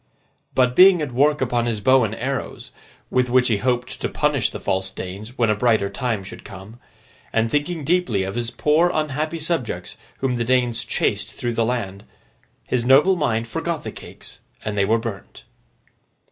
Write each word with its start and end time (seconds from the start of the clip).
But, 0.55 0.75
being 0.75 0.99
at 0.99 1.11
work 1.11 1.41
upon 1.41 1.67
his 1.67 1.79
bow 1.79 2.03
and 2.03 2.15
arrows, 2.15 2.71
with 3.11 3.29
which 3.29 3.49
he 3.49 3.57
hoped 3.57 4.01
to 4.01 4.09
punish 4.09 4.49
the 4.49 4.59
false 4.59 4.89
Danes 4.89 5.37
when 5.37 5.51
a 5.51 5.55
brighter 5.55 5.89
time 5.91 6.23
should 6.23 6.43
come, 6.43 6.79
and 7.31 7.51
thinking 7.51 7.83
deeply 7.83 8.23
of 8.23 8.33
his 8.33 8.49
poor 8.49 8.89
unhappy 8.91 9.37
subjects 9.37 9.97
whom 10.17 10.37
the 10.37 10.43
Danes 10.43 10.85
chased 10.85 11.33
through 11.33 11.53
the 11.53 11.63
land, 11.65 12.03
his 12.63 12.83
noble 12.83 13.15
mind 13.15 13.47
forgot 13.47 13.83
the 13.83 13.91
cakes, 13.91 14.39
and 14.65 14.75
they 14.75 14.85
were 14.85 14.97
burnt. 14.97 15.43